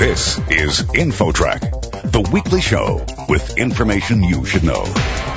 [0.00, 4.84] This is InfoTrack, the weekly show with information you should know.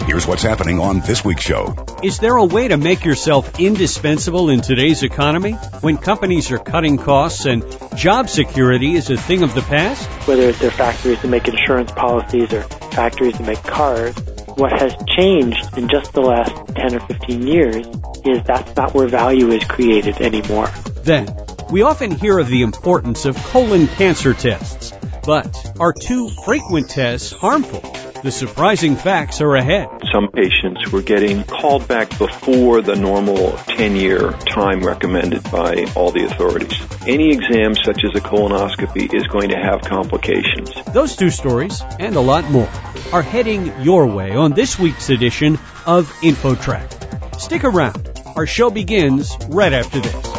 [0.05, 1.75] Here's what's happening on this week's show.
[2.01, 6.97] Is there a way to make yourself indispensable in today's economy when companies are cutting
[6.97, 7.61] costs and
[7.97, 10.07] job security is a thing of the past?
[10.29, 12.61] Whether it's their factories that make insurance policies or
[12.93, 14.15] factories that make cars,
[14.55, 17.85] what has changed in just the last 10 or 15 years
[18.23, 20.67] is that's not where value is created anymore.
[21.03, 21.27] Then,
[21.73, 24.93] we often hear of the importance of colon cancer tests.
[25.25, 27.81] But are too frequent tests harmful?
[28.21, 29.87] The surprising facts are ahead.
[30.11, 36.11] Some patients were getting called back before the normal 10 year time recommended by all
[36.11, 36.79] the authorities.
[37.07, 40.69] Any exam such as a colonoscopy is going to have complications.
[40.93, 42.69] Those two stories and a lot more
[43.11, 45.55] are heading your way on this week's edition
[45.87, 47.41] of InfoTrack.
[47.41, 48.11] Stick around.
[48.35, 50.32] Our show begins right after this.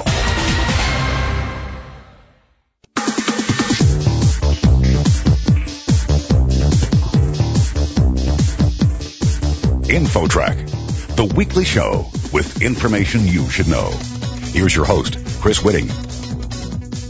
[9.94, 13.92] InfoTrack, the weekly show with information you should know.
[14.46, 15.86] Here's your host, Chris Whitting.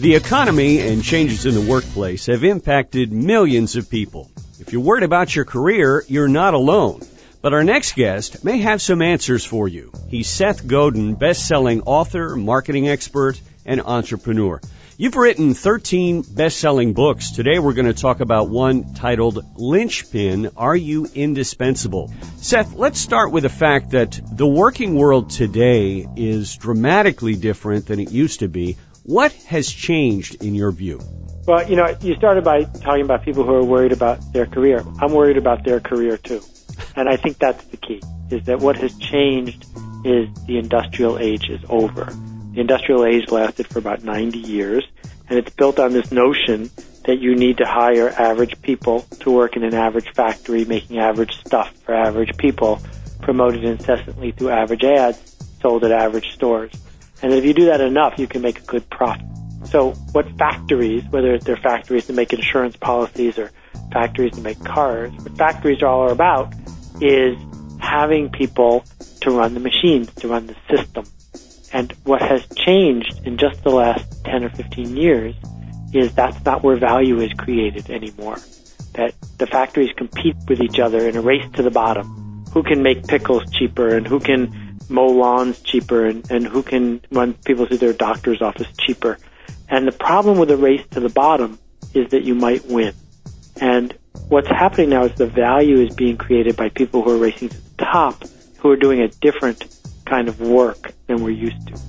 [0.03, 4.31] The economy and changes in the workplace have impacted millions of people.
[4.61, 7.01] If you're worried about your career, you're not alone.
[7.41, 9.91] But our next guest may have some answers for you.
[10.11, 14.61] He's Seth Godin, best-selling author, marketing expert, and entrepreneur.
[14.97, 17.33] You've written 13 best-selling books.
[17.33, 22.13] Today we're going to talk about one titled Linchpin, Are You Indispensable?
[22.37, 27.99] Seth, let's start with the fact that the working world today is dramatically different than
[27.99, 28.77] it used to be.
[29.03, 31.01] What has changed in your view?
[31.45, 34.85] Well, you know, you started by talking about people who are worried about their career.
[35.01, 36.41] I'm worried about their career too.
[36.95, 39.67] And I think that's the key, is that what has changed
[40.05, 42.13] is the industrial age is over.
[42.55, 44.87] The industrial age lasted for about 90 years,
[45.29, 46.71] and it's built on this notion
[47.05, 51.37] that you need to hire average people to work in an average factory making average
[51.45, 52.81] stuff for average people,
[53.21, 56.73] promoted incessantly through average ads, sold at average stores.
[57.23, 59.27] And if you do that enough, you can make a good profit.
[59.67, 63.51] So what factories, whether they're factories that make insurance policies or
[63.93, 66.55] factories that make cars, what factories are all about
[67.01, 67.37] is
[67.81, 68.85] having people
[69.23, 71.05] to run the machines, to run the system.
[71.75, 75.35] And what has changed in just the last 10 or 15 years
[75.93, 78.37] is that's not where value is created anymore.
[78.93, 82.45] That the factories compete with each other in a race to the bottom.
[82.53, 87.01] Who can make pickles cheaper and who can mow lawns cheaper and, and who can
[87.11, 89.19] run people to their doctor's office cheaper.
[89.69, 91.59] And the problem with the race to the bottom
[91.93, 92.95] is that you might win.
[93.61, 93.93] And
[94.29, 97.57] what's happening now is the value is being created by people who are racing to
[97.57, 98.23] the top
[98.59, 99.67] who are doing a different
[100.05, 101.81] kind of work than we're used to.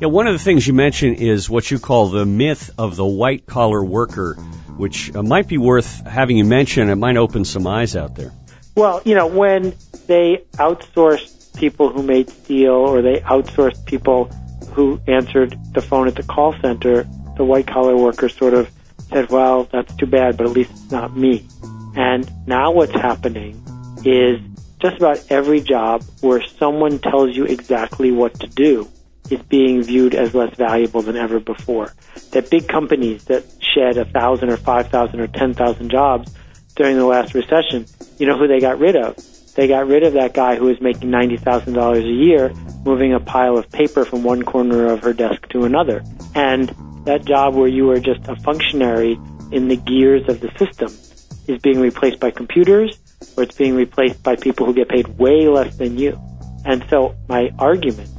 [0.00, 3.04] Yeah, one of the things you mentioned is what you call the myth of the
[3.04, 4.34] white collar worker,
[4.76, 6.88] which uh, might be worth having you mention.
[6.88, 8.32] It might open some eyes out there.
[8.74, 9.74] Well, you know, when
[10.06, 14.26] they outsourced people who made steel or they outsourced people
[14.72, 18.70] who answered the phone at the call center, the white collar workers sort of
[19.10, 21.46] said, well, that's too bad, but at least it's not me.
[21.94, 23.62] And now what's happening
[24.04, 24.40] is
[24.80, 28.88] just about every job where someone tells you exactly what to do
[29.30, 31.92] is being viewed as less valuable than ever before.
[32.32, 36.34] That big companies that shed a thousand or five thousand or ten thousand jobs
[36.74, 37.86] during the last recession,
[38.18, 39.16] you know who they got rid of?
[39.54, 42.52] They got rid of that guy who was making ninety thousand dollars a year,
[42.84, 46.02] moving a pile of paper from one corner of her desk to another.
[46.34, 46.68] And
[47.04, 49.18] that job where you were just a functionary
[49.52, 50.88] in the gears of the system
[51.46, 52.99] is being replaced by computers
[53.36, 56.18] or it's being replaced by people who get paid way less than you.
[56.64, 58.10] And so my argument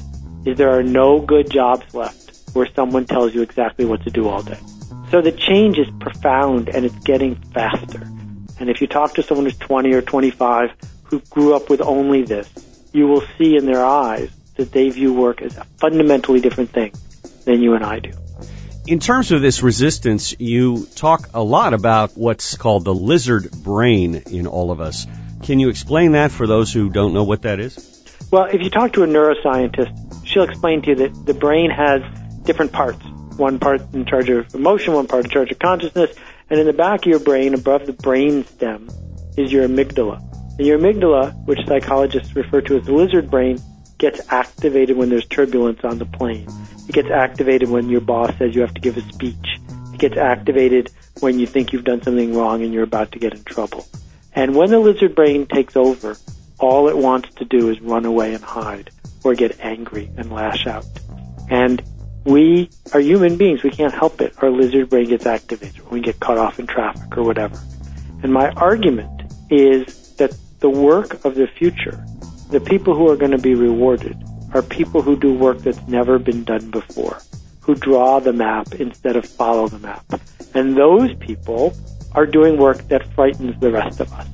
[0.46, 4.28] is there are no good jobs left where someone tells you exactly what to do
[4.28, 4.60] all day.
[5.10, 8.02] So the change is profound and it's getting faster.
[8.60, 10.70] And if you talk to someone who's 20 or 25
[11.04, 12.50] who grew up with only this,
[12.94, 16.94] you will see in their eyes that they view work as a fundamentally different thing
[17.46, 18.12] than you and I do.
[18.88, 24.16] In terms of this resistance, you talk a lot about what's called the lizard brain
[24.32, 25.06] in all of us.
[25.44, 28.04] Can you explain that for those who don't know what that is?
[28.32, 32.02] Well, if you talk to a neuroscientist, she'll explain to you that the brain has
[32.44, 33.06] different parts.
[33.38, 36.16] One part in charge of emotion, one part in charge of consciousness,
[36.50, 38.90] and in the back of your brain, above the brain stem,
[39.38, 40.20] is your amygdala.
[40.58, 43.60] And your amygdala, which psychologists refer to as the lizard brain,
[44.02, 46.50] gets activated when there's turbulence on the plane.
[46.90, 49.60] It gets activated when your boss says you have to give a speech.
[49.94, 53.36] It gets activated when you think you've done something wrong and you're about to get
[53.36, 53.86] in trouble.
[54.34, 56.18] And when the lizard brain takes over,
[56.60, 58.90] all it wants to do is run away and hide
[59.24, 60.86] or get angry and lash out.
[61.52, 61.82] And
[62.26, 63.62] we are human beings.
[63.62, 64.34] We can't help it.
[64.42, 67.60] Our lizard brain gets activated when we get cut off in traffic or whatever.
[68.24, 72.04] And my argument is that the work of the future,
[72.52, 74.18] the people who are going to be rewarded,
[74.54, 77.18] are people who do work that's never been done before,
[77.62, 80.04] who draw the map instead of follow the map.
[80.54, 81.74] And those people
[82.14, 84.28] are doing work that frightens the rest of us.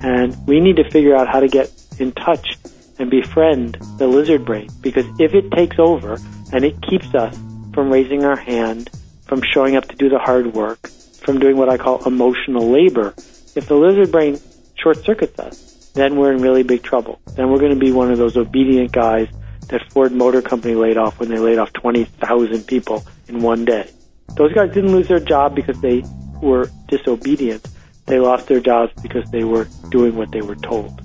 [0.00, 2.56] And we need to figure out how to get in touch
[3.00, 6.16] and befriend the lizard brain because if it takes over
[6.52, 7.36] and it keeps us
[7.72, 8.88] from raising our hand,
[9.22, 13.14] from showing up to do the hard work, from doing what I call emotional labor,
[13.56, 14.38] if the lizard brain
[14.76, 17.20] short circuits us, then we're in really big trouble.
[17.34, 19.28] Then we're going to be one of those obedient guys
[19.68, 23.88] that Ford Motor Company laid off when they laid off 20,000 people in one day.
[24.36, 26.02] Those guys didn't lose their job because they
[26.42, 27.66] were disobedient.
[28.06, 31.00] They lost their jobs because they were doing what they were told.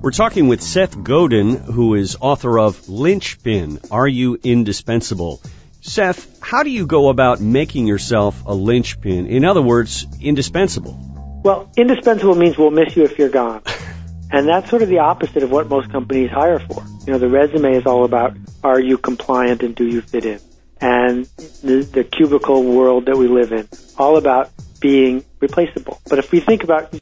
[0.00, 5.42] We're talking with Seth Godin, who is author of Linchpin Are You Indispensable?
[5.80, 9.26] Seth, how do you go about making yourself a linchpin?
[9.26, 11.40] In other words, indispensable?
[11.44, 13.62] Well, indispensable means we'll miss you if you're gone.
[14.30, 16.84] And that's sort of the opposite of what most companies hire for.
[17.06, 20.40] You know, the resume is all about are you compliant and do you fit in?
[20.80, 21.24] And
[21.62, 26.00] the, the cubicle world that we live in, all about being replaceable.
[26.08, 26.92] But if we think about